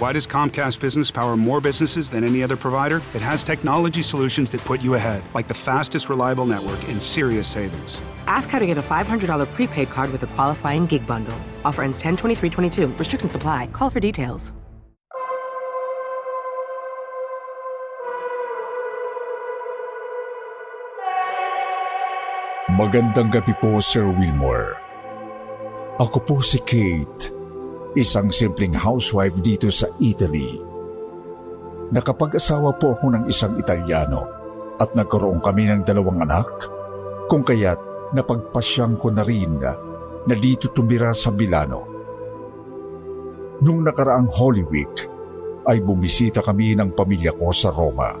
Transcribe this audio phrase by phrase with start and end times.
[0.00, 3.02] Why does Comcast Business power more businesses than any other provider?
[3.12, 7.46] It has technology solutions that put you ahead, like the fastest reliable network and serious
[7.46, 8.00] savings.
[8.24, 11.36] Ask how to get a $500 prepaid card with a qualifying gig bundle.
[11.66, 12.86] Offer ends 10 23 22.
[12.96, 13.66] Restrictions apply.
[13.76, 14.54] Call for details.
[22.72, 24.80] Magandang gabi po, Sir Wilmore.
[26.00, 27.28] Ako po si Kate,
[27.98, 30.62] isang simpleng housewife dito sa Italy.
[31.90, 34.22] Nakapag-asawa po ako ng isang Italiano
[34.78, 36.70] at nagkaroon kami ng dalawang anak,
[37.26, 39.58] kung kaya't napagpasyang ko na rin
[40.26, 41.90] na dito tumira sa Milano.
[43.60, 44.96] Nung nakaraang Holy Week,
[45.66, 48.14] ay bumisita kami ng pamilya ko sa Roma,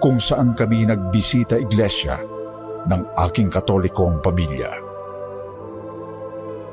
[0.00, 2.18] kung saan kami nagbisita iglesia
[2.88, 4.72] ng aking katolikong pamilya.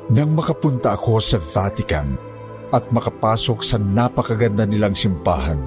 [0.10, 2.29] Nang makapunta ako sa Vatican
[2.70, 5.58] at makapasok sa napakaganda nilang simbahan,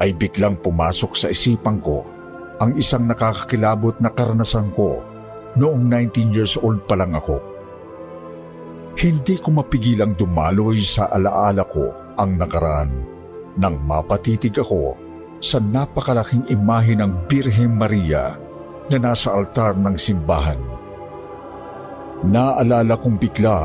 [0.00, 2.02] ay biglang pumasok sa isipan ko
[2.58, 4.98] ang isang nakakakilabot na karanasan ko
[5.58, 7.38] noong 19 years old pa lang ako.
[8.96, 12.92] Hindi ko mapigilang dumaloy sa alaala ko ang nakaraan
[13.56, 14.96] nang mapatitig ako
[15.42, 18.36] sa napakalaking imahe ng Birhen Maria
[18.88, 20.60] na nasa altar ng simbahan.
[22.22, 23.58] Naalala kong bigla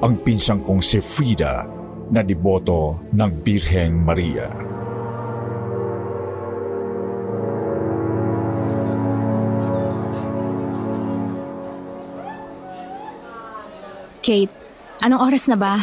[0.00, 1.79] ang pinsang kong si Frida
[2.10, 4.50] na diboto ng Birhen Maria.
[14.20, 14.52] Kate,
[15.00, 15.80] anong oras na ba?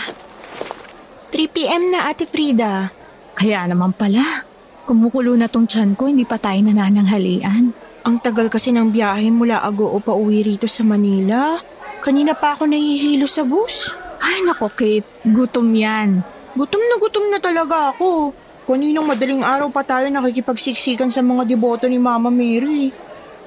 [1.34, 2.94] 3pm na Ate Frida.
[3.34, 4.46] Kaya naman pala.
[4.88, 7.76] Kumukulo na tong tiyan ko, hindi pa tayo nanananghalian.
[8.08, 11.60] Ang tagal kasi ng biyahe mula Agoo pa uwi rito sa Manila.
[12.00, 13.97] Kanina pa ako nahihilo sa bus.
[14.22, 16.22] Ay nako Kate, gutom yan.
[16.58, 18.34] Gutom na gutom na talaga ako.
[18.68, 22.92] Kaninang madaling araw pa tayo nakikipagsiksikan sa mga deboto ni Mama Mary.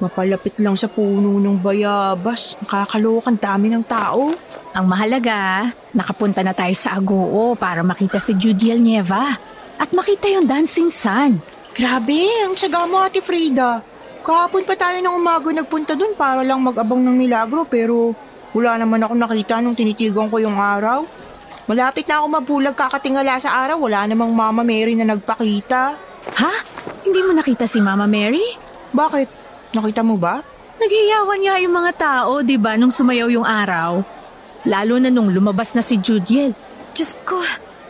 [0.00, 2.56] Mapalapit lang sa puno ng bayabas.
[2.64, 4.32] Nakakalokan dami ng tao.
[4.72, 9.36] Ang mahalaga, nakapunta na tayo sa Agoo para makita si Judiel Nieva
[9.76, 11.36] at makita yung dancing sun.
[11.76, 13.84] Grabe, ang tsaga mo Ate Frida.
[14.24, 18.16] Kahapon pa tayo ng umaga nagpunta dun para lang mag-abang ng milagro pero
[18.50, 21.06] wala naman ako nakita nung tinitigan ko yung araw.
[21.70, 25.94] Malapit na ako mabulag kakatingala sa araw, wala namang Mama Mary na nagpakita.
[26.34, 26.54] Ha?
[27.06, 28.42] Hindi mo nakita si Mama Mary?
[28.90, 29.28] Bakit?
[29.70, 30.42] Nakita mo ba?
[30.82, 34.02] Naghiyawan niya yung mga tao, di ba, nung sumayaw yung araw.
[34.66, 36.50] Lalo na nung lumabas na si Judiel.
[36.90, 37.38] Diyos ko,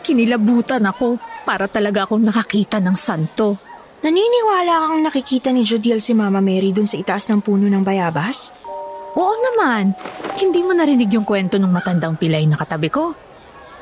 [0.05, 3.57] kinilabutan ako para talaga akong nakakita ng santo.
[4.01, 8.53] Naniniwala kang nakikita ni Judiel si Mama Mary dun sa itaas ng puno ng bayabas?
[9.15, 9.91] Oo naman.
[10.39, 13.11] Hindi mo narinig yung kwento ng matandang pilay na katabi ko?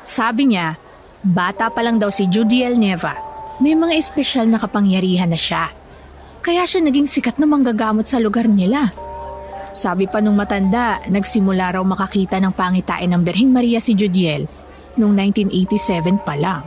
[0.02, 0.74] Sabi niya,
[1.22, 3.14] bata pa lang daw si Judiel Neva.
[3.60, 5.70] May mga espesyal na kapangyarihan na siya.
[6.40, 8.90] Kaya siya naging sikat na manggagamot sa lugar nila.
[9.70, 14.48] Sabi pa nung matanda, nagsimula raw makakita ng pangitain ng Berhing Maria si Judiel
[14.98, 16.66] noong 1987 pa lang.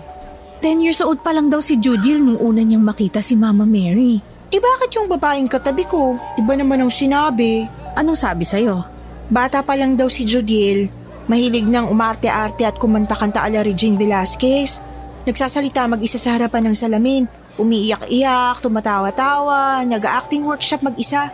[0.63, 4.23] 10 years old pa lang daw si Judiel nung una niyang makita si Mama Mary.
[4.47, 6.15] Eh bakit yung babaeng katabi ko?
[6.39, 7.67] Iba naman ang sinabi.
[7.93, 8.81] Anong sabi sa'yo?
[9.29, 10.89] Bata pa lang daw si Judiel.
[11.29, 14.81] Mahilig nang umarte-arte at kumanta-kanta ala Regine Velasquez.
[15.23, 17.23] Nagsasalita mag-isa sa harapan ng salamin.
[17.55, 21.29] Umiiyak-iyak, tumatawa-tawa, nag-acting workshop mag-isa.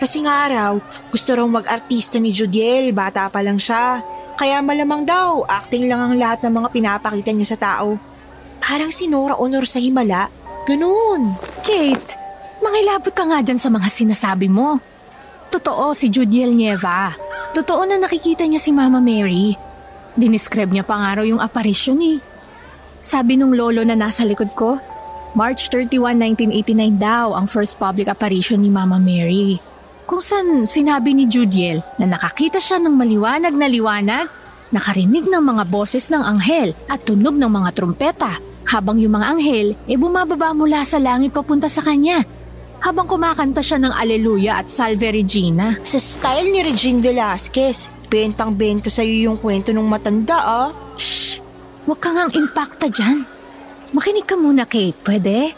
[0.00, 0.80] Kasi nga araw,
[1.12, 4.00] gusto raw mag-artista ni Judiel, bata pa lang siya.
[4.38, 8.00] Kaya malamang daw, acting lang ang lahat ng mga pinapakita niya sa tao.
[8.58, 10.30] Parang si Nora Honor sa Himala.
[10.64, 11.36] Ganun.
[11.62, 12.16] Kate,
[12.64, 14.80] mangilabot ka nga dyan sa mga sinasabi mo.
[15.48, 17.16] Totoo si Judiel Nieva.
[17.56, 19.56] Totoo na nakikita niya si Mama Mary.
[20.12, 22.20] Dinescribe niya pa nga raw yung apparition eh.
[23.00, 24.76] Sabi nung lolo na nasa likod ko,
[25.32, 26.20] March 31,
[26.52, 29.56] 1989 daw ang first public apparition ni Mama Mary.
[30.04, 34.26] Kung saan sinabi ni Judiel na nakakita siya ng maliwanag na liwanag,
[34.68, 38.36] nakarinig ng mga boses ng anghel at tunog ng mga trumpeta
[38.68, 42.20] habang yung mga anghel e bumababa mula sa langit papunta sa kanya
[42.78, 45.78] habang kumakanta siya ng Alleluia at Salve Regina.
[45.82, 50.70] Sa style ni Regine Velasquez, bentang-benta sa'yo yung kwento ng matanda ah.
[50.96, 51.42] Shh!
[51.84, 53.24] Huwag kang ang impacta dyan.
[53.96, 55.56] Makinig ka muna, Kate, pwede?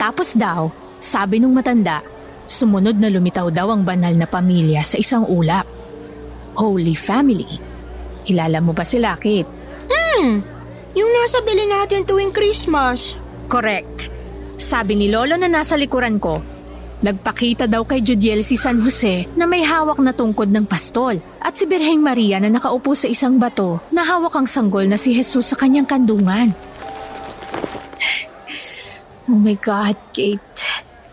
[0.00, 2.00] Tapos daw, sabi nung matanda,
[2.48, 5.68] sumunod na lumitaw daw ang banal na pamilya sa isang ulap.
[6.56, 7.60] Holy Family.
[8.24, 9.48] Kilala mo ba sila, Kate?
[9.88, 10.40] Hmm,
[10.96, 13.16] yung nasa bili natin tuwing Christmas.
[13.46, 14.19] Correct.
[14.60, 16.36] Sabi ni Lolo na nasa likuran ko,
[17.00, 21.56] nagpakita daw kay Judiel si San Jose na may hawak na tungkod ng pastol at
[21.56, 25.48] si Birheng Maria na nakaupo sa isang bato na hawak ang sanggol na si Jesus
[25.48, 26.52] sa kanyang kandungan.
[29.30, 30.42] Oh my God, Kate.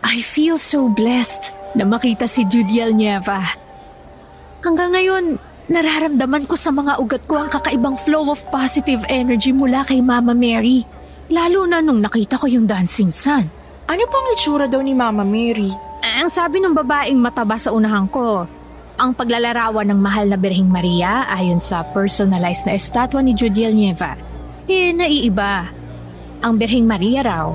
[0.02, 3.46] I feel so blessed na makita si Judiel Nieva.
[4.58, 5.38] Hanggang ngayon,
[5.70, 10.34] nararamdaman ko sa mga ugat ko ang kakaibang flow of positive energy mula kay Mama
[10.34, 10.82] Mary.
[11.28, 13.44] Lalo na nung nakita ko yung dancing sun.
[13.88, 15.68] Ano pang itsura daw ni Mama Mary?
[16.00, 18.48] Ang sabi ng babaeng mataba sa unahan ko,
[18.96, 24.16] ang paglalarawan ng mahal na Birheng Maria ayon sa personalized na estatwa ni Judiel Nieva,
[24.66, 25.68] eh naiiba.
[26.40, 27.46] Ang Birheng Maria raw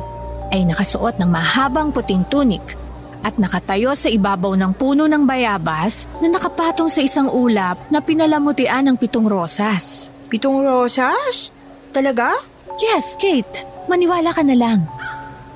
[0.54, 2.78] ay nakasuot ng mahabang puting tunik
[3.26, 8.86] at nakatayo sa ibabaw ng puno ng bayabas na nakapatong sa isang ulap na pinalamutian
[8.86, 10.14] ng pitong rosas.
[10.30, 11.50] Pitong rosas?
[11.90, 12.53] Talaga?
[12.82, 13.66] Yes, Kate.
[13.86, 14.88] Maniwala ka na lang.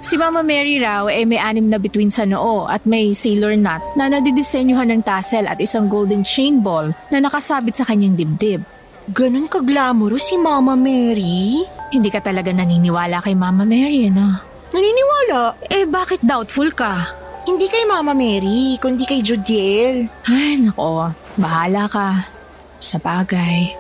[0.07, 3.81] Si Mama Mary raw ay may anim na bituin sa noo at may sailor knot
[3.97, 8.61] na nadidisenyuhan ng tassel at isang golden chain ball na nakasabit sa kanyang dibdib.
[9.11, 11.63] Ganon ka-glamorous si Mama Mary?
[11.91, 14.37] Hindi ka talaga naniniwala kay Mama Mary, no?
[14.71, 15.59] Naniniwala.
[15.71, 17.07] Eh, bakit doubtful ka?
[17.47, 20.11] Hindi kay Mama Mary, kundi kay Judiel.
[20.27, 21.07] Ay, nako.
[21.39, 22.27] Bahala ka.
[22.83, 23.71] Sa bagay,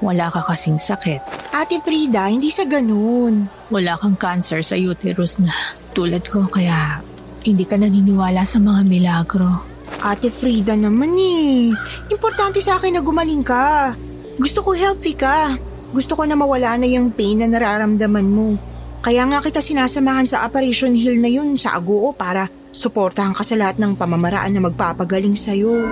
[0.00, 1.20] wala ka kasing sakit.
[1.56, 3.48] Ate Frida, hindi sa ganun.
[3.72, 5.52] Wala kang cancer sa uterus na
[5.96, 7.00] tulad ko kaya
[7.46, 9.64] hindi ka naniniwala sa mga milagro.
[10.04, 11.72] Ate Frida naman eh.
[12.12, 13.96] Importante sa akin na gumaling ka.
[14.36, 15.56] Gusto ko healthy ka.
[15.94, 18.60] Gusto ko na mawala na yung pain na nararamdaman mo.
[19.00, 23.54] Kaya nga kita sinasamahan sa Operation Hill na yun sa Agoo para suportahan ka sa
[23.56, 25.86] lahat ng pamamaraan na magpapagaling sa'yo.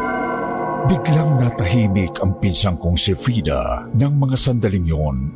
[0.85, 5.33] Biglang natahimik ang pinsang kong si Frida ng mga sandaling yon.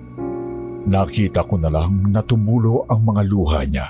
[0.85, 3.89] Nakita ko na lang na tumulo ang mga luha niya.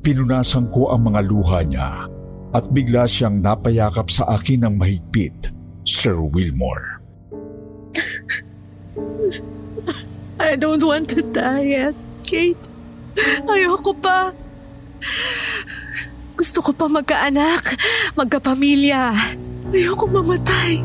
[0.00, 2.08] Pinunasan ko ang mga luha niya
[2.56, 5.52] at bigla siyang napayakap sa akin ng mahigpit,
[5.84, 6.96] Sir Wilmore.
[10.40, 12.64] I don't want to die yet, Kate.
[13.44, 14.32] Ayoko pa.
[16.40, 17.76] Gusto ko pa magkaanak,
[18.16, 19.12] magkapamilya.
[19.68, 20.80] Ayoko mamatay.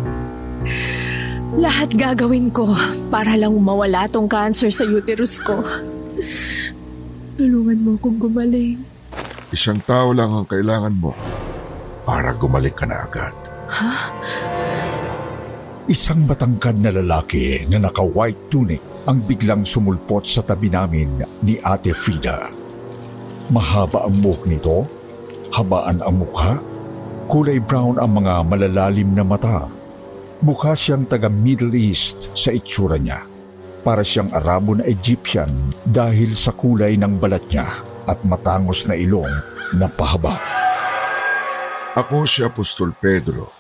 [1.56, 2.68] Lahat gagawin ko
[3.08, 5.62] para lang mawala tong cancer sa uterus ko.
[7.40, 8.82] Tulungan mo akong gumaling.
[9.54, 11.14] Isang tao lang ang kailangan mo
[12.04, 13.36] para gumaling ka na agad.
[15.88, 21.96] Isang matangkad na lalaki na naka-white tunic ang biglang sumulpot sa tabi namin ni Ate
[21.96, 22.50] Frida.
[23.52, 24.88] Mahaba ang buhok nito,
[25.52, 26.58] habaan ang mukha,
[27.28, 29.68] kulay brown ang mga malalalim na mata.
[30.44, 33.24] Mukha siyang taga Middle East sa itsura niya.
[33.84, 35.52] Para siyang Arabo na Egyptian
[35.84, 37.68] dahil sa kulay ng balat niya
[38.08, 39.32] at matangos na ilong
[39.76, 40.36] na pahaba.
[41.94, 43.52] Ako si Apostol Pedro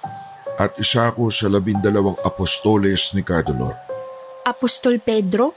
[0.57, 3.75] at isa ako sa labindalawang apostoles ni Cardolor.
[4.47, 5.55] Apostol Pedro?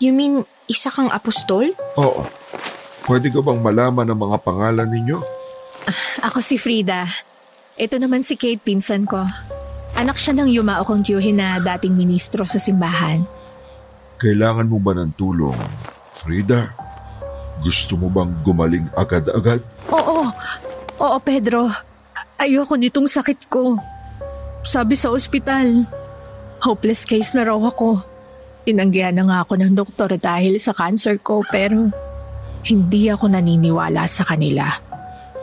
[0.00, 1.72] You mean isa kang apostol?
[2.00, 2.22] Oo.
[3.04, 5.43] Pwede ko bang malaman ang mga pangalan ninyo?
[6.24, 7.04] Ako si Frida.
[7.74, 9.22] Ito naman si Kate, pinsan ko.
[9.94, 13.22] Anak siya ng Yumao kong tiyuhin na dating ministro sa simbahan.
[14.18, 15.58] Kailangan mo ba ng tulong,
[16.14, 16.70] Frida?
[17.62, 19.62] Gusto mo bang gumaling agad-agad?
[19.90, 20.30] Oo,
[20.98, 21.70] oo Pedro.
[22.38, 23.78] Ayoko nitong sakit ko.
[24.66, 25.86] Sabi sa ospital,
[26.64, 28.02] hopeless case na raw ako.
[28.64, 31.92] Tinanggihan na nga ako ng doktor dahil sa cancer ko pero
[32.64, 34.93] hindi ako naniniwala sa kanila.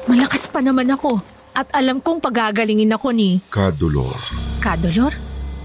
[0.09, 4.15] Malakas pa naman ako at alam kong pagagalingin ako ni Kadolor.
[4.63, 5.13] Kadolor.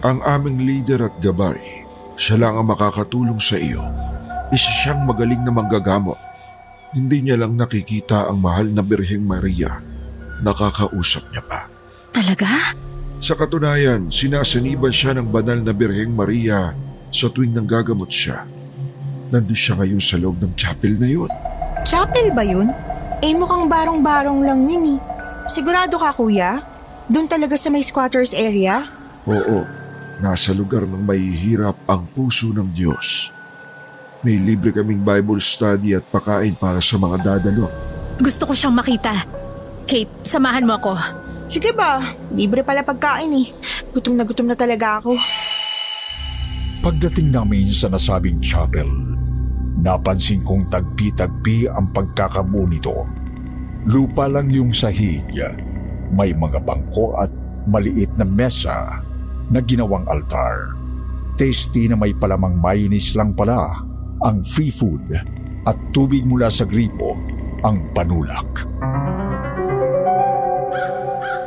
[0.05, 1.57] Ang aming leader at gabay,
[2.21, 3.81] siya lang ang makakatulong sa iyo.
[4.53, 6.19] Isa siyang magaling na manggagamot.
[6.95, 9.83] Hindi niya lang nakikita ang mahal na Birheng Maria.
[10.45, 11.67] Nakakausap niya pa.
[12.13, 12.77] Talaga?
[13.19, 16.77] Sa katunayan, sinasaniban siya ng banal na Birheng Maria
[17.11, 18.45] sa tuwing nanggagamot siya.
[19.33, 21.31] Nandun siya ngayon sa loob ng chapel na yun.
[21.83, 22.71] Chapel ba yun?
[23.25, 25.01] Eh mukhang barong-barong lang yun eh.
[25.49, 26.61] Sigurado ka kuya?
[27.09, 28.85] Doon talaga sa may squatters area?
[29.25, 29.65] Oo,
[30.21, 33.33] nasa lugar ng mahihirap ang puso ng Diyos.
[34.21, 37.73] May libre kaming Bible study at pakain para sa mga dadalo.
[38.21, 39.25] Gusto ko siyang makita.
[39.87, 40.99] Kate, samahan mo ako.
[41.47, 42.03] Sige ba,
[42.35, 43.49] libre pala pagkain eh.
[43.95, 45.15] Gutom na gutom na talaga ako.
[46.83, 49.16] Pagdating namin sa nasabing chapel,
[49.87, 53.07] napansin kong tagpi-tagpi ang pagkakamu nito.
[53.87, 55.23] Lupa lang yung sahig,
[56.11, 57.31] may mga bangko at
[57.71, 58.99] maliit na mesa
[59.47, 60.75] na ginawang altar.
[61.39, 63.79] Tasty na may palamang mayonnaise lang pala
[64.27, 65.07] ang free food
[65.63, 67.15] at tubig mula sa gripo
[67.63, 68.67] ang panulak.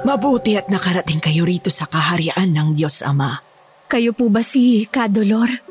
[0.08, 3.36] Mabuti at nakarating kayo rito sa kaharian ng Diyos Ama.
[3.91, 5.68] Kayo po ba si Kadolor?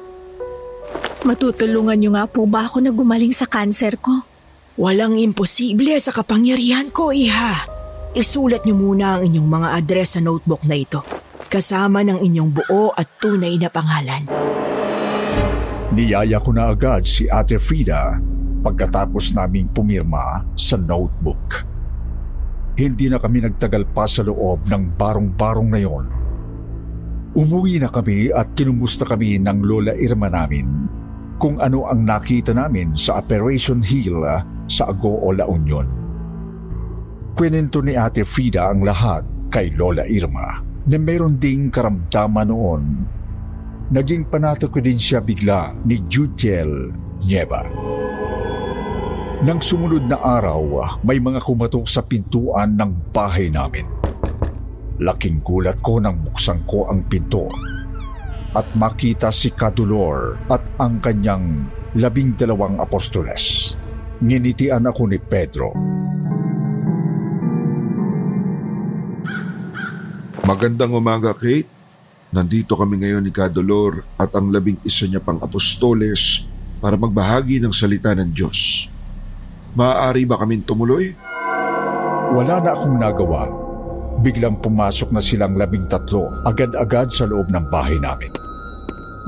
[1.27, 4.23] Matutulungan niyo nga po ba ako na gumaling sa kanser ko?
[4.79, 7.67] Walang imposible sa kapangyarihan ko, Iha.
[8.15, 11.03] Isulat niyo muna ang inyong mga address sa notebook na ito,
[11.51, 14.31] kasama ng inyong buo at tunay na pangalan.
[15.91, 18.23] Niyaya ko na agad si Ate Frida
[18.63, 21.67] pagkatapos naming pumirma sa notebook.
[22.79, 26.07] Hindi na kami nagtagal pa sa loob ng barong-barong na yon.
[27.35, 30.88] Umuwi na kami at kinumusta kami ng Lola Irma namin
[31.39, 34.27] kung ano ang nakita namin sa Operation Hill
[34.67, 35.87] sa Agoo, La Union.
[37.39, 40.59] Kwento ni Ate Frida ang lahat kay Lola Irma
[40.91, 42.83] na mayroon ding karamdaman noon.
[43.95, 46.91] Naging panato ko din siya bigla ni Jutiel
[47.23, 47.63] Nieva.
[49.39, 53.87] Nang sumunod na araw, may mga kumatok sa pintuan ng bahay namin.
[54.99, 57.47] Laking gulat ko nang buksan ko ang pinto
[58.59, 63.79] at makita si Kadulor at ang kanyang labing dalawang apostoles.
[64.19, 65.71] Nginitian ako ni Pedro.
[70.43, 71.71] Magandang umaga, Kate.
[72.35, 76.51] Nandito kami ngayon ni Kadolor at ang labing isa niya pang apostoles
[76.83, 78.91] para magbahagi ng salita ng Diyos.
[79.79, 81.15] Maaari ba kaming tumuloy?
[82.35, 83.49] Wala na akong nagawa.
[84.19, 88.48] Biglang pumasok na silang labing tatlo agad-agad sa loob ng bahay namin.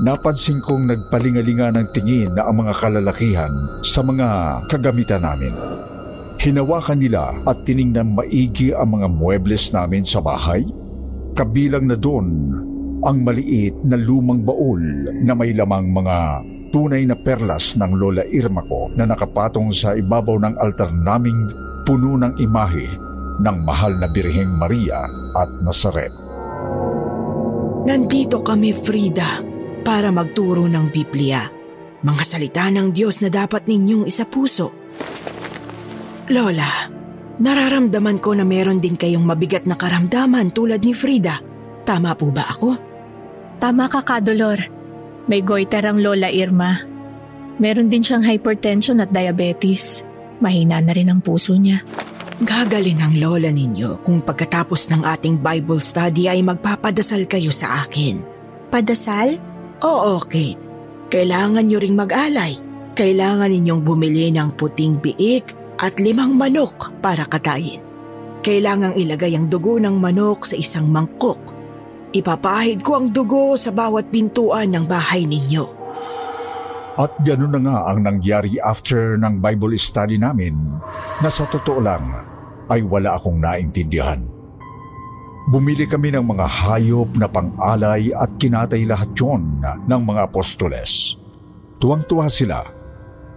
[0.01, 3.53] Napansin kong nagpalingalinga ng tingin na ang mga kalalakihan
[3.85, 4.27] sa mga
[4.65, 5.53] kagamitan namin.
[6.41, 10.65] Hinawakan nila at tiningnan maigi ang mga muebles namin sa bahay.
[11.37, 12.27] Kabilang na doon
[13.05, 14.81] ang maliit na lumang baul
[15.21, 16.17] na may lamang mga
[16.73, 21.45] tunay na perlas ng Lola Irma ko na nakapatong sa ibabaw ng altar naming
[21.85, 22.89] puno ng imahe
[23.37, 25.05] ng mahal na Birheng Maria
[25.37, 26.13] at Nazaret.
[27.85, 29.50] Nandito kami, Frida,
[29.81, 31.49] para magturo ng Biblia.
[32.01, 34.73] Mga salita ng Diyos na dapat ninyong isapuso.
[36.31, 36.89] Lola,
[37.37, 41.41] nararamdaman ko na meron din kayong mabigat na karamdaman tulad ni Frida.
[41.85, 42.69] Tama po ba ako?
[43.61, 44.57] Tama ka, Kadolor.
[45.29, 46.81] May goiter ang Lola Irma.
[47.61, 50.01] Meron din siyang hypertension at diabetes.
[50.41, 51.85] Mahina na rin ang puso niya.
[52.41, 58.17] Gagaling ang lola ninyo kung pagkatapos ng ating Bible study ay magpapadasal kayo sa akin.
[58.73, 59.50] Padasal?
[59.81, 60.61] Oo, Kate.
[61.11, 62.53] Kailangan nyo ring mag-alay.
[62.93, 67.81] Kailangan ninyong bumili ng puting biik at limang manok para katayin.
[68.45, 71.57] Kailangang ilagay ang dugo ng manok sa isang mangkok.
[72.13, 75.65] Ipapahid ko ang dugo sa bawat pintuan ng bahay ninyo.
[76.99, 80.53] At gano'n na nga ang nangyari after ng Bible study namin
[81.23, 82.11] na sa totoo lang
[82.67, 84.40] ay wala akong naintindihan.
[85.49, 89.57] Bumili kami ng mga hayop na pang-alay at kinatay lahat yon
[89.89, 91.17] ng mga apostoles.
[91.81, 92.61] Tuwang-tuwa sila.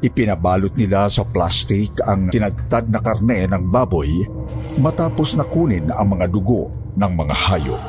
[0.04, 4.28] Ipinabalot nila sa plastik ang tinagtad na karne ng baboy
[4.76, 7.82] matapos na kunin ang mga dugo ng mga hayop.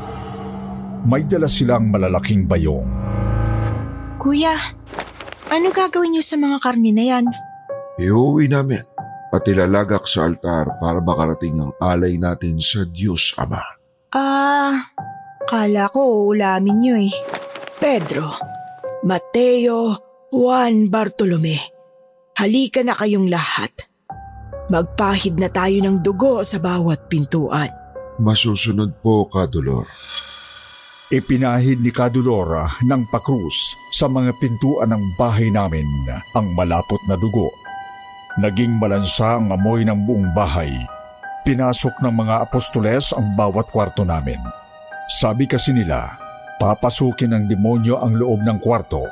[1.03, 2.87] May dala silang malalaking bayong.
[4.15, 4.55] Kuya,
[5.51, 7.25] ano gagawin niyo sa mga karne na yan?
[7.99, 8.87] Iuwi namin
[9.35, 13.74] at ilalagak sa altar para makarating ang alay natin sa Diyos Ama.
[14.15, 14.71] Ah,
[15.43, 17.11] kala ko ulamin niyo eh.
[17.75, 18.31] Pedro,
[19.03, 19.91] Mateo,
[20.31, 21.59] Juan Bartolome,
[22.39, 23.91] halika na kayong lahat.
[24.71, 27.67] Magpahid na tayo ng dugo sa bawat pintuan.
[28.15, 29.83] Masusunod po, Kadolor.
[31.11, 35.85] Ipinahid ni Kadulora ng pakrus sa mga pintuan ng bahay namin
[36.33, 37.51] ang malapot na dugo.
[38.39, 40.71] Naging malansa ang amoy ng buong bahay.
[41.45, 44.41] Pinasok ng mga apostoles ang bawat kwarto namin.
[45.05, 46.17] Sabi kasi nila,
[46.57, 49.05] papasukin ng demonyo ang loob ng kwarto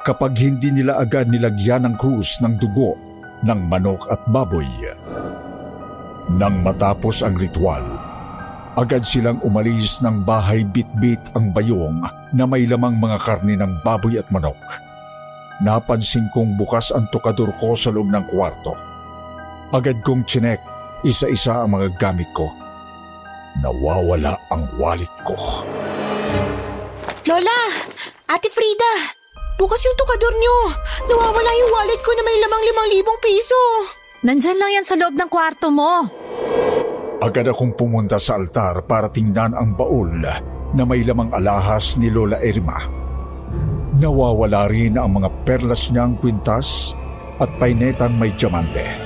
[0.00, 2.96] kapag hindi nila agad nilagyan ng krus ng dugo
[3.44, 4.64] ng manok at baboy.
[6.32, 7.84] Nang matapos ang ritual,
[8.80, 12.00] agad silang umalis ng bahay bit-bit ang bayong
[12.32, 14.56] na may lamang mga karne ng baboy at manok.
[15.60, 18.72] Napansin kong bukas ang tukador ko sa loob ng kwarto.
[19.76, 22.48] Agad kong chinek isa-isa ang mga gamit ko.
[23.60, 25.36] Nawawala ang wallet ko.
[27.26, 27.60] Lola!
[28.28, 29.16] Ate Frida!
[29.56, 30.56] Bukas yung tukador nyo.
[31.08, 33.62] Nawawala yung wallet ko na may lamang limang libong piso.
[34.20, 36.04] Nandyan lang yan sa loob ng kwarto mo.
[37.24, 40.12] Agad akong pumunta sa altar para tingnan ang baul
[40.76, 42.84] na may lamang alahas ni Lola Irma.
[43.96, 46.92] Nawawala rin ang mga perlas niyang kwintas
[47.40, 49.05] at painetang may diamante.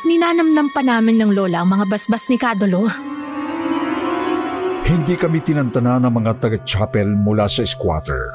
[0.00, 2.88] Ninanamnam pa namin ng lola ang mga basbas ni Kadolor.
[4.88, 8.32] Hindi kami tinantana ng mga taga-chapel mula sa squatter.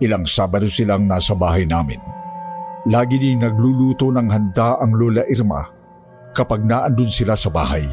[0.00, 2.00] Ilang Sabado silang nasa bahay namin.
[2.88, 5.62] Lagi din nagluluto ng handa ang Lola Irma
[6.34, 7.86] kapag naandun sila sa bahay.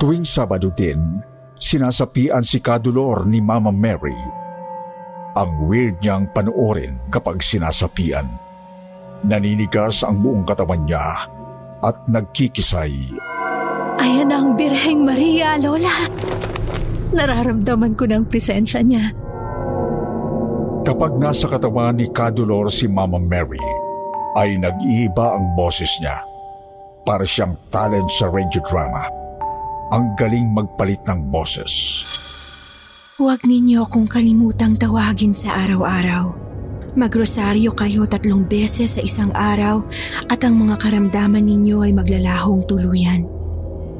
[0.00, 1.20] Tuwing Sabado din,
[1.58, 4.16] sinasapian si Kadulor ni Mama Mary.
[5.36, 8.24] Ang weird niyang panoorin kapag sinasapian.
[9.28, 11.28] Naninigas ang buong katawan niya
[11.82, 12.94] at nagkikisay.
[13.98, 16.08] Ayan ang Birheng Maria, Lola.
[17.12, 19.12] Nararamdaman ko ng presensya niya.
[20.82, 23.62] Kapag nasa katawan ni Kadulor si Mama Mary,
[24.34, 26.18] ay nag-iiba ang boses niya.
[27.02, 29.06] Para siyang talent sa radio drama.
[29.92, 32.02] Ang galing magpalit ng boses.
[33.20, 36.51] Huwag ninyo akong kalimutang tawagin sa araw-araw.
[36.92, 39.80] Magrosaryo kayo tatlong beses sa isang araw
[40.28, 43.24] at ang mga karamdaman ninyo ay maglalahong tuluyan.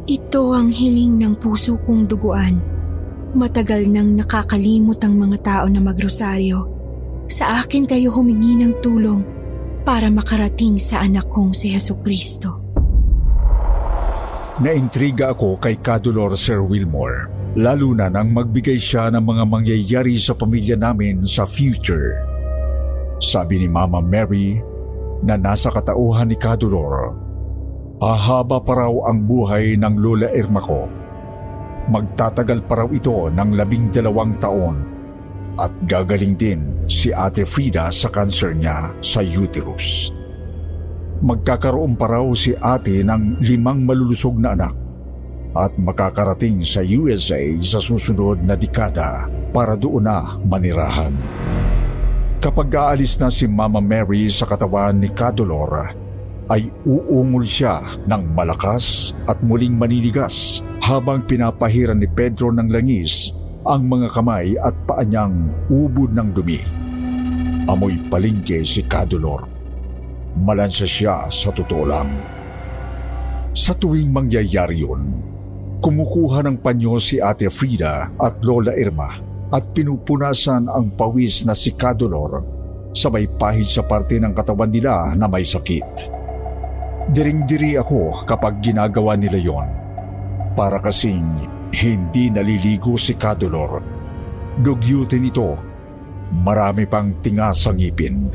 [0.05, 2.61] Ito ang hiling ng puso kong duguan.
[3.33, 6.69] Matagal nang nakakalimot ang mga tao na magrosaryo.
[7.33, 9.25] Sa akin kayo humingi ng tulong
[9.89, 12.61] para makarating sa anak kong si Heso Kristo.
[14.61, 20.37] Naintriga ako kay Kadulor Sir Wilmore, lalo na nang magbigay siya ng mga mangyayari sa
[20.37, 22.32] pamilya namin sa future.
[23.23, 24.59] Sabi ni Mama Mary
[25.23, 27.15] na nasa katauhan ni Kadulor,
[28.03, 30.91] ahaba pa raw ang buhay ng Lola Irma ko.
[31.87, 34.77] Magtatagal pa raw ito ng labing dalawang taon
[35.55, 40.11] at gagaling din si Ate Frida sa cancer niya sa uterus.
[41.23, 44.75] Magkakaroon pa raw si ate ng limang malulusog na anak
[45.55, 51.15] at makakarating sa USA sa susunod na dekada para doon na manirahan.
[52.43, 55.95] Kapag aalis na si Mama Mary sa katawan ni Kadolor,
[56.51, 63.31] ay uungol siya ng malakas at muling maninigas habang pinapahiran ni Pedro ng langis
[63.63, 66.59] ang mga kamay at paa niyang ubod ng dumi.
[67.71, 69.47] Amoy palingke si Kadolor.
[70.43, 72.11] Malansa siya sa totoo lang.
[73.55, 75.15] Sa tuwing mangyayari yun,
[75.79, 81.77] kumukuha ng panyo si Ate Frida at Lola Irma at pinupunasan ang pawis na si
[81.77, 82.63] Kadolor
[82.93, 86.13] sabay pahid sa parte ng katawan nila na may sakit.
[87.09, 89.69] Diring-diri ako kapag ginagawa nila yon.
[90.53, 93.81] Para kasing hindi naliligo si Kadolor.
[94.61, 95.57] Dugyutin ito.
[96.33, 98.29] Marami pang tinga sa ngipin.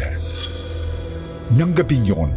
[1.53, 2.30] Nang gabing yun,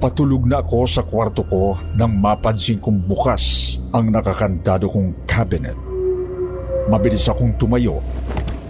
[0.00, 5.87] patulog na ako sa kwarto ko nang mapansin kong bukas ang nakakandado kong cabinet.
[6.88, 8.00] Mabilis akong tumayo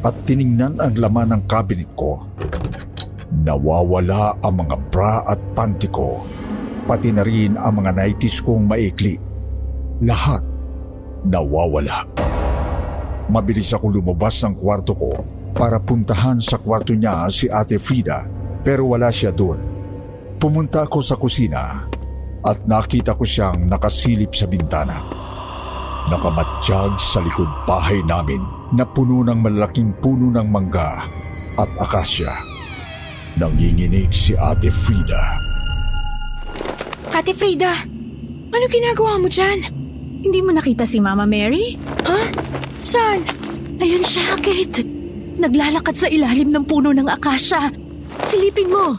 [0.02, 2.26] at tiningnan ang laman ng cabinet ko.
[3.30, 6.26] Nawawala ang mga bra at panty ko,
[6.82, 9.14] pati na rin ang mga nighties kong maikli.
[10.02, 10.42] Lahat
[11.22, 12.10] nawawala.
[13.30, 15.14] Mabilis akong lumabas ng kwarto ko
[15.54, 18.26] para puntahan sa kwarto niya si Ate Frida
[18.66, 19.62] pero wala siya doon.
[20.42, 21.86] Pumunta ako sa kusina
[22.42, 25.27] at nakita ko siyang nakasilip sa bintana.
[26.08, 28.40] Nakamatsyag sa likod bahay namin
[28.72, 31.04] na puno ng malaking puno ng mangga
[31.60, 32.32] at akasya.
[33.36, 35.48] Nanginginig si Ate Frida
[37.18, 37.74] Ate Frida,
[38.48, 39.58] ano ginagawa mo dyan?
[40.22, 41.74] Hindi mo nakita si Mama Mary?
[42.06, 42.20] Ha?
[42.86, 43.26] Saan?
[43.82, 44.86] Ayun siya, Kate.
[45.38, 47.74] Naglalakad sa ilalim ng puno ng akasya.
[48.22, 48.98] Silipin mo.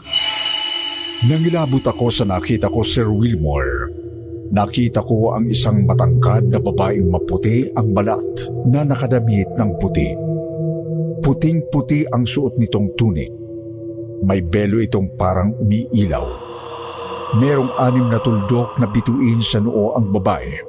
[1.24, 4.09] Nangilabot ako sa nakita ko Sir Wilmore.
[4.50, 10.10] Nakita ko ang isang matangkad na babaeng maputi ang balat na nakadamit ng puti.
[11.22, 13.30] Puting-puti ang suot nitong tunik.
[14.26, 16.26] May belo itong parang umiilaw.
[17.38, 20.66] Merong anim na tuldok na bituin sa noo ang babae.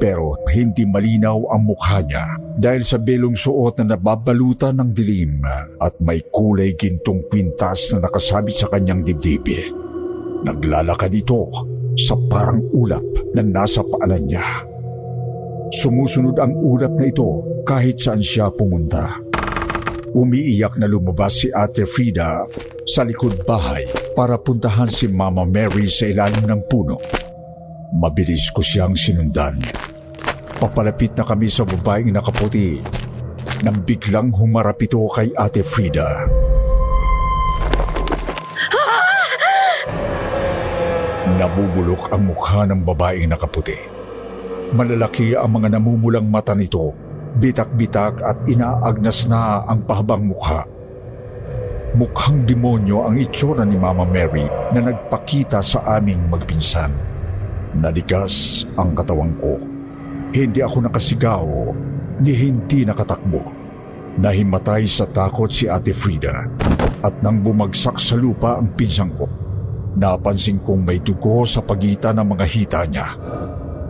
[0.00, 5.44] Pero hindi malinaw ang mukha niya dahil sa belong suot na nababalutan ng dilim
[5.76, 9.44] at may kulay gintong kwintas na nakasabit sa kanyang dibdib.
[10.42, 13.04] Naglalakad ito sa parang ulap
[13.36, 14.44] na nasa paanan niya.
[15.72, 19.16] Sumusunod ang ulap na ito kahit saan siya pumunta.
[20.12, 22.44] Umiiyak na lumabas si Ate Frida
[22.84, 27.00] sa likod bahay para puntahan si Mama Mary sa ilalim ng puno.
[27.96, 29.56] Mabilis ko siyang sinundan.
[30.60, 32.76] Papalapit na kami sa babaeng nakaputi
[33.64, 36.28] nang biglang humarap ito kay Ate Frida.
[41.22, 43.78] Nabubulok ang mukha ng babaeng nakaputi.
[44.74, 46.90] Malalaki ang mga namumulang mata nito,
[47.38, 50.66] bitak-bitak at inaagnas na ang pahabang mukha.
[51.94, 56.90] Mukhang demonyo ang itsura ni Mama Mary na nagpakita sa aming magpinsan.
[57.78, 59.62] Naligas ang katawang ko.
[60.34, 61.46] Hindi ako nakasigaw
[62.18, 63.46] ni hindi nakatakbo.
[64.18, 66.50] Nahimatay sa takot si Ate Frida
[66.98, 69.41] at nang bumagsak sa lupa ang pinsang ko,
[69.96, 73.08] napansin kong may dugo sa pagitan ng mga hita niya.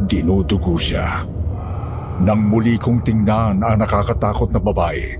[0.03, 1.23] Dinudugo siya.
[2.23, 5.17] Nang muli kong tingnan ang nakakatakot na babae,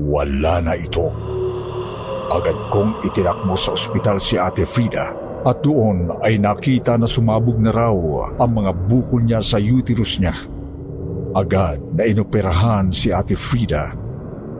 [0.00, 1.06] wala na ito.
[2.32, 7.70] Agad kong itinakbo sa ospital si Ate Frida at doon ay nakita na sumabog na
[7.70, 7.94] raw
[8.40, 10.34] ang mga bukol niya sa uterus niya.
[11.36, 13.92] Agad na inoperahan si Ate Frida.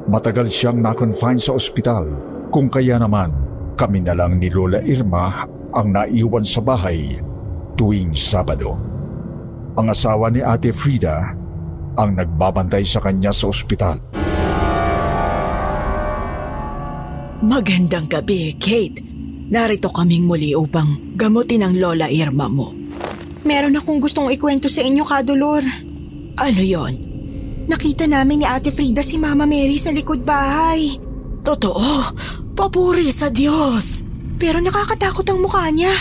[0.05, 2.05] Matagal siyang na-confine sa ospital
[2.53, 3.33] kung kaya naman
[3.75, 7.19] kami na lang ni Lola Irma ang naiwan sa bahay
[7.75, 8.79] tuwing Sabado.
[9.75, 11.35] Ang asawa ni Ate Frida
[11.99, 13.99] ang nagbabantay sa kanya sa ospital.
[17.45, 19.03] Magandang gabi, Kate.
[19.45, 22.73] Narito kaming muli upang gamutin ang Lola Irma mo.
[23.45, 25.61] Meron akong gustong ikwento sa inyo, Kadolor.
[26.41, 26.95] Ano yon?
[27.69, 30.97] Nakita namin ni Ate Frida si Mama Mary sa likod bahay.
[31.45, 31.85] Totoo,
[32.55, 34.07] papuri sa Diyos.
[34.38, 35.93] Pero nakakatakot ang mukha niya.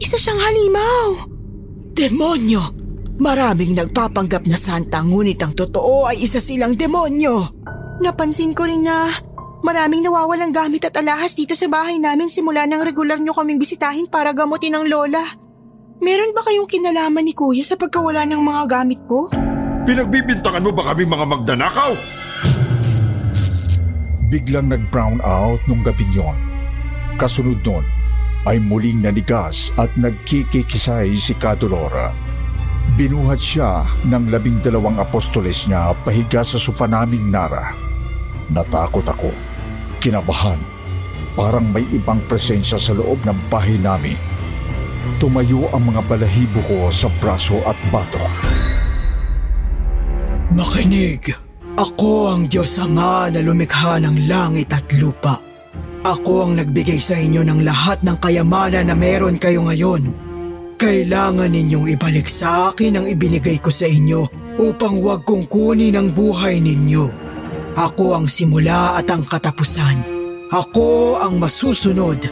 [0.00, 1.06] Isa siyang halimaw.
[1.92, 2.80] Demonyo!
[3.20, 7.52] Maraming nagpapanggap na santa ngunit ang totoo ay isa silang demonyo.
[8.00, 9.12] Napansin ko rin na
[9.60, 14.08] maraming nawawalang gamit at alahas dito sa bahay namin simula nang regular nyo kaming bisitahin
[14.08, 15.20] para gamutin ang lola.
[16.00, 19.28] Meron ba kayong kinalaman ni kuya sa pagkawala ng mga gamit ko?
[19.84, 21.92] Pinagbibintangan mo ba kami mga magdanakaw?
[24.30, 26.38] Biglang nag-brown out nung gabing yon.
[27.18, 27.82] Kasunod nun
[28.46, 32.14] ay muling nanigas at nagkikikisay si Kadolora.
[32.94, 37.74] Binuhat siya ng labing dalawang apostoles niya pahiga sa sofa naming nara.
[38.54, 39.34] Natakot ako,
[39.98, 40.58] kinabahan,
[41.34, 44.18] parang may ibang presensya sa loob ng bahay namin.
[45.18, 48.34] Tumayo ang mga balahibo ko sa braso at batok.
[50.54, 51.49] Makinig!
[51.80, 55.40] Ako ang Diyos Ama na lumikha ng langit at lupa.
[56.04, 60.12] Ako ang nagbigay sa inyo ng lahat ng kayamanan na meron kayo ngayon.
[60.76, 64.28] Kailangan ninyong ibalik sa akin ang ibinigay ko sa inyo
[64.60, 67.08] upang wag kong kunin ang buhay ninyo.
[67.72, 70.04] Ako ang simula at ang katapusan.
[70.52, 72.28] Ako ang masusunod.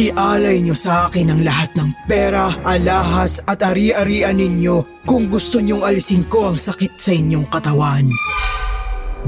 [0.00, 5.84] Ialay niyo sa akin ang lahat ng pera, alahas at ari-arian ninyo kung gusto niyong
[5.84, 8.08] alisin ko ang sakit sa inyong katawan.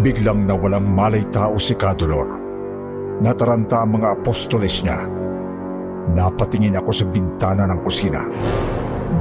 [0.01, 2.25] Biglang nawalang malay tao si Kadolor.
[3.21, 5.05] Nataranta ang mga apostoles niya.
[6.17, 8.25] Napatingin ako sa bintana ng kusina.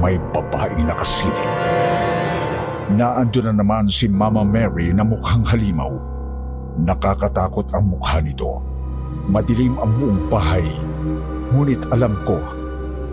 [0.00, 1.50] May babaeng nakasilip.
[2.96, 5.92] Naando na naman si Mama Mary na mukhang halimaw.
[6.80, 8.56] Nakakatakot ang mukha nito.
[9.28, 10.64] Madilim ang buong bahay.
[11.52, 12.40] Ngunit alam ko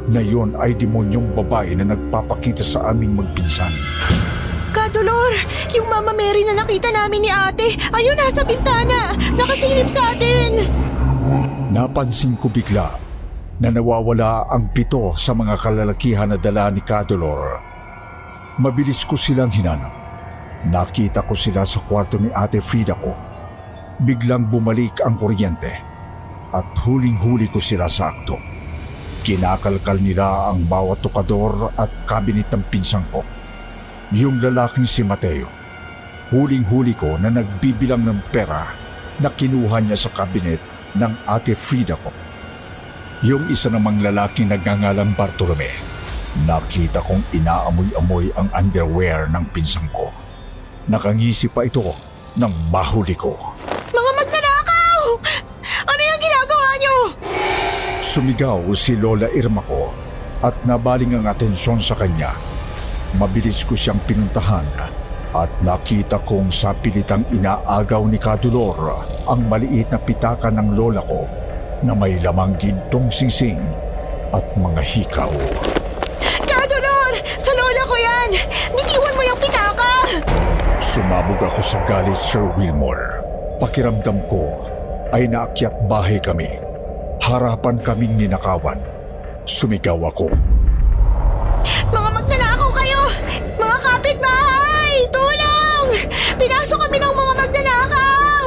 [0.08, 3.74] na yon ay demonyong babae na nagpapakita sa aming magpinsan.
[4.70, 5.34] Kadolor,
[5.74, 10.62] yung Mama Mary na nakita namin ni ate, ayun nasa bintana, nakasilip sa atin.
[11.70, 12.98] Napansin ko bigla
[13.60, 17.60] na nawawala ang pito sa mga kalalakihan na dala ni Kadolor.
[18.60, 19.94] Mabilis ko silang hinanap.
[20.68, 23.16] Nakita ko sila sa kwarto ni Ate Frida ko.
[24.04, 25.72] Biglang bumalik ang kuryente
[26.52, 28.36] at huling-huli ko sila sa akto.
[29.24, 33.24] Kinakalkal nila ang bawat tukador at kabinet ng pinsang ko.
[34.10, 35.46] Yung lalaking si Mateo,
[36.34, 38.74] huling-huli ko na nagbibilang ng pera
[39.22, 40.58] na kinuha niya sa kabinet
[40.98, 42.10] ng ate Frida ko.
[43.22, 45.70] Yung isa namang lalaking nagngangalang Bartolome,
[46.50, 50.10] nakita kong inaamoy-amoy ang underwear ng pinsang ko.
[50.90, 51.86] Nakangisi pa ito
[52.34, 53.38] nang mahuli ko.
[53.94, 55.02] Mga magnanakaw!
[55.86, 56.96] Ano yung ginagawa niyo?
[58.02, 59.94] Sumigaw si Lola Irma ko
[60.42, 62.34] at nabaling ang atensyon sa kanya.
[63.18, 64.66] Mabilis ko siyang pinuntahan
[65.34, 71.26] at nakita kong sa pilitang inaagaw ni Kadulor ang maliit na pitaka ng lola ko
[71.82, 73.62] na may lamang gintong singsing
[74.30, 75.32] at mga hikaw.
[76.46, 77.14] Kadolor!
[77.40, 78.30] Sa lola ko yan!
[78.78, 79.92] Bitiwan mo yung pitaka!
[80.84, 83.26] Sumabog ako sa galit, Sir Wilmore.
[83.58, 84.44] Pakiramdam ko
[85.10, 86.50] ay naakyat bahay kami.
[87.26, 88.80] Harapan kaming ninakawan.
[89.50, 90.30] Sumigaw ako.
[91.90, 93.02] Mga magnanakaw kayo!
[93.58, 94.92] Mga kapitbahay!
[95.10, 95.86] Tulong!
[96.38, 98.46] Pinasok kami ng mga magnanakaw!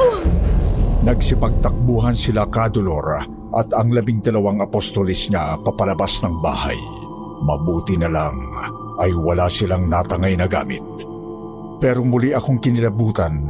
[1.03, 6.79] Nagsipagtakbuhan sila Kadulor at ang labing dalawang apostolis niya papalabas ng bahay.
[7.43, 8.39] Mabuti na lang
[9.03, 10.79] ay wala silang natangay na gamit.
[11.83, 13.43] Pero muli akong kinilabutan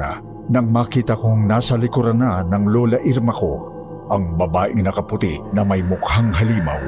[0.50, 3.70] nang makita kong nasa likuran na ng Lola Irma ko
[4.10, 6.82] ang babaeng nakaputi na may mukhang halimaw.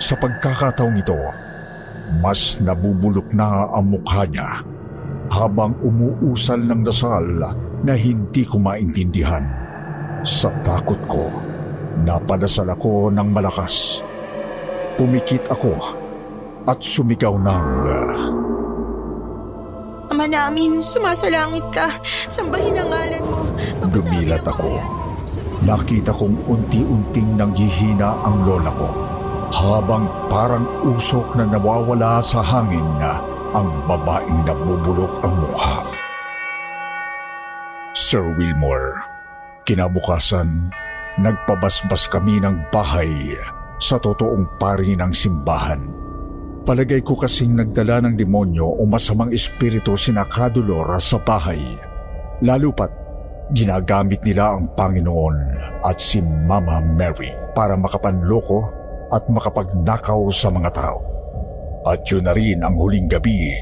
[0.00, 1.20] Sa pagkakataong ito,
[2.24, 4.64] mas nabubulok na ang mukha niya
[5.28, 7.22] habang umuusal ng dasal
[7.84, 9.44] na hindi ko maintindihan.
[10.26, 11.32] Sa takot ko,
[12.04, 14.04] napadasal ako ng malakas.
[15.00, 15.72] Pumikit ako
[16.68, 17.66] at sumigaw ng...
[20.10, 21.88] Ama namin, sumasalangit ka.
[22.04, 23.40] Sambahin ang ngalan mo.
[23.88, 24.76] Dumilat ako.
[25.64, 28.90] Nakita kong unti-unting nanghihina ang lola ko
[29.50, 30.62] habang parang
[30.94, 33.18] usok na nawawala sa hangin na
[33.50, 35.89] ang babaeng nabubulok ang mukha.
[38.10, 39.06] Sir Wilmore,
[39.62, 40.66] kinabukasan,
[41.22, 43.38] nagpabasbas kami ng bahay
[43.78, 45.78] sa totoong pari ng simbahan.
[46.66, 51.62] Palagay ko kasing nagdala ng demonyo o masamang espiritu sina Kadulora sa bahay.
[52.42, 52.90] Lalo pat
[53.54, 55.38] ginagamit nila ang Panginoon
[55.86, 58.58] at si Mama Mary para makapanloko
[59.14, 60.98] at makapagnakaw sa mga tao.
[61.86, 63.54] At yun na rin ang huling gabi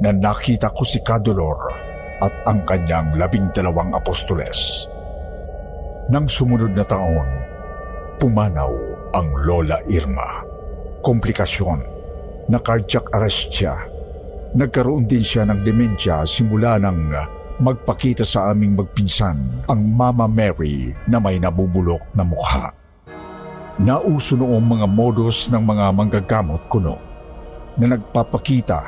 [0.00, 1.89] na nakita ko si Kadulor
[2.20, 4.86] at ang kanyang labing dalawang apostoles.
[6.12, 7.28] Nang sumunod na taon,
[8.20, 8.72] pumanaw
[9.16, 10.44] ang Lola Irma.
[11.00, 11.80] Komplikasyon,
[12.50, 13.78] na cardiac arrest siya.
[14.58, 17.14] Nagkaroon din siya ng demensya simula nang
[17.62, 22.74] magpakita sa aming magpinsan ang Mama Mary na may nabubulok na mukha.
[23.80, 26.98] Nauso noong mga modus ng mga manggagamot kuno
[27.78, 28.80] na nagpapakita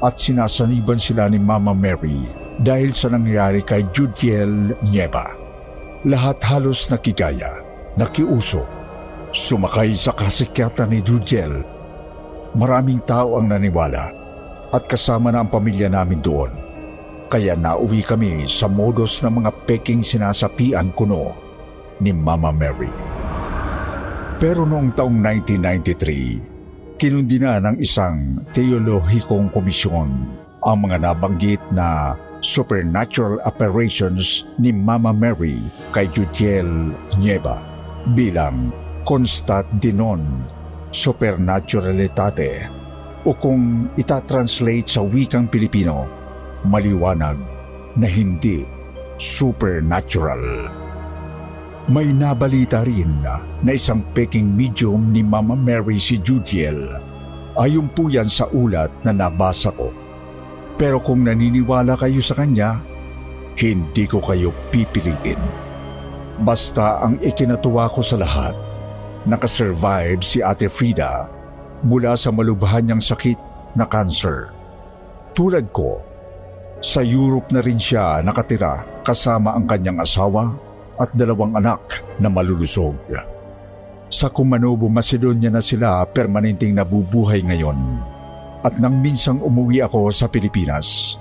[0.00, 5.32] at sinasaniban sila ni Mama Mary dahil sa nangyari kay Judiel Nieva.
[6.04, 7.64] Lahat halos nakigaya,
[7.96, 8.60] nakiuso,
[9.32, 11.64] sumakay sa kasikyatan ni Judiel.
[12.52, 14.12] Maraming tao ang naniwala
[14.70, 16.52] at kasama na ang pamilya namin doon.
[17.30, 21.32] Kaya nauwi kami sa modus ng mga peking sinasapian kuno
[22.02, 22.90] ni Mama Mary.
[24.40, 30.08] Pero noong taong 1993, kinundi na ng isang teolohikong komisyon
[30.60, 35.60] ang mga nabanggit na supernatural apparitions ni Mama Mary
[35.92, 37.64] kay Jutiel Nieva
[38.16, 38.72] bilang
[39.04, 40.44] constat dinon
[40.90, 42.80] supernaturalitate
[43.24, 46.08] o kung itatranslate sa wikang Pilipino,
[46.64, 47.36] maliwanag
[47.96, 48.64] na hindi
[49.20, 50.72] supernatural.
[51.90, 56.86] May nabalita rin na isang peking medium ni Mama Mary si Judiel.
[57.58, 59.90] Ayon po yan sa ulat na nabasa ko.
[60.80, 62.80] Pero kung naniniwala kayo sa kanya,
[63.60, 65.36] hindi ko kayo pipilitin.
[66.40, 68.56] Basta ang ikinatuwa ko sa lahat,
[69.28, 71.28] nakasurvive si Ate Frida
[71.84, 73.36] mula sa malubhan niyang sakit
[73.76, 74.48] na cancer.
[75.36, 76.00] Tulad ko,
[76.80, 80.48] sa Europe na rin siya nakatira kasama ang kanyang asawa
[80.96, 82.96] at dalawang anak na malulusog.
[84.08, 87.78] Sa Kumanobo, Macedonia na sila permanenteng nabubuhay ngayon.
[88.60, 91.16] At nang minsang umuwi ako sa Pilipinas,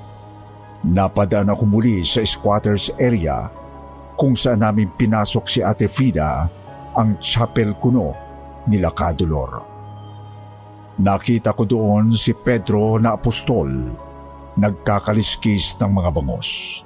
[0.84, 3.48] napadaan ako muli sa squatters area
[4.20, 6.44] kung saan namin pinasok si Ate Frida
[7.00, 8.12] ang chapel kuno
[8.68, 9.64] nila Kadulor.
[11.00, 13.72] Nakita ko doon si Pedro na apostol,
[14.60, 16.84] nagkakaliskis ng mga bangos.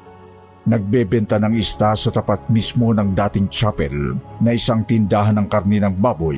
[0.70, 5.98] Nagbebenta ng isda sa tapat mismo ng dating chapel na isang tindahan ng karni ng
[5.98, 6.38] baboy,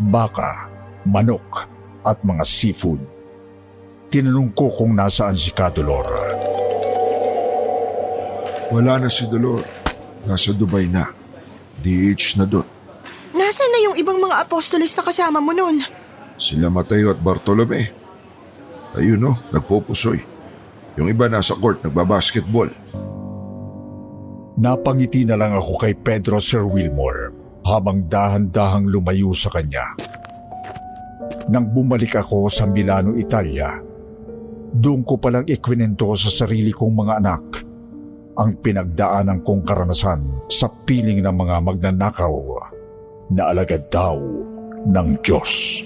[0.00, 0.72] baka
[1.04, 1.68] manok
[2.08, 3.19] at mga seafood.
[4.10, 6.10] Tinanong ko kung nasaan si Kadolor.
[8.74, 9.62] Wala na si Dolor.
[10.26, 11.06] Nasa Dubai na.
[11.78, 12.66] DH na doon.
[13.30, 15.78] Nasaan na yung ibang mga apostolis na kasama mo nun?
[16.34, 17.90] Sila Mateo at Bartolome.
[18.98, 20.18] Ayun no, nagpupusoy.
[20.98, 22.66] Yung iba nasa court, nagbabasketball.
[24.58, 27.30] Napangiti na lang ako kay Pedro Sir Wilmore
[27.62, 29.94] habang dahan-dahang lumayo sa kanya.
[31.46, 33.78] Nang bumalik ako sa Milano, Italia,
[34.70, 37.44] doon ko palang ikwinento sa sarili kong mga anak
[38.38, 42.34] ang pinagdaanan kong karanasan sa piling ng mga magnanakaw
[43.34, 44.16] na alagad daw
[44.86, 45.82] ng Diyos.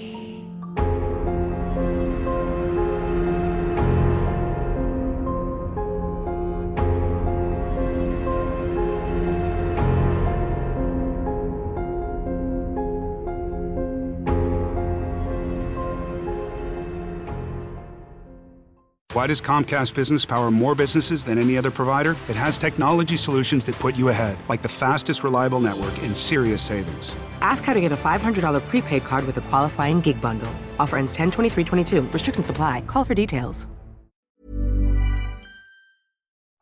[19.15, 22.17] Why does Comcast Business power more businesses than any other provider?
[22.27, 26.61] It has technology solutions that put you ahead, like the fastest reliable network and serious
[26.61, 27.15] savings.
[27.39, 30.53] Ask how to get a $500 prepaid card with a qualifying gig bundle.
[30.79, 31.63] Offer ends 10 23
[32.11, 32.81] Restrictions apply.
[32.81, 33.67] Call for details.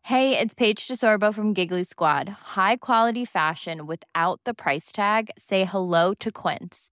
[0.03, 2.29] Hey, it's Paige DeSorbo from Giggly Squad.
[2.55, 5.31] High quality fashion without the price tag?
[5.39, 6.91] Say hello to Quince.